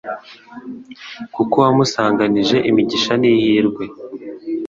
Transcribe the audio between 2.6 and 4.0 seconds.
imigisha n’ihirwe